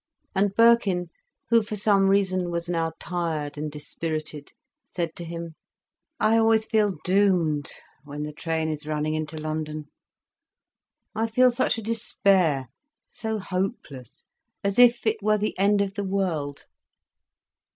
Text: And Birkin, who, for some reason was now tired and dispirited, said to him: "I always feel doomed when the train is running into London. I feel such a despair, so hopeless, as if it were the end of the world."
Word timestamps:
And 0.33 0.55
Birkin, 0.55 1.11
who, 1.51 1.61
for 1.61 1.75
some 1.75 2.07
reason 2.07 2.49
was 2.49 2.67
now 2.67 2.93
tired 2.99 3.55
and 3.55 3.71
dispirited, 3.71 4.51
said 4.91 5.15
to 5.15 5.23
him: 5.23 5.53
"I 6.19 6.37
always 6.37 6.65
feel 6.65 6.95
doomed 7.03 7.71
when 8.03 8.23
the 8.23 8.33
train 8.33 8.67
is 8.67 8.87
running 8.87 9.13
into 9.13 9.37
London. 9.37 9.91
I 11.13 11.27
feel 11.27 11.51
such 11.51 11.77
a 11.77 11.83
despair, 11.83 12.69
so 13.07 13.37
hopeless, 13.37 14.25
as 14.63 14.79
if 14.79 15.05
it 15.05 15.21
were 15.21 15.37
the 15.37 15.55
end 15.59 15.81
of 15.81 15.93
the 15.93 16.03
world." 16.03 16.65